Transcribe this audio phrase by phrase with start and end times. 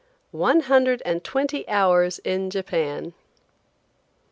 [0.33, 3.13] ONE HUNDRED AND TWENTY HOURS IN JAPAN.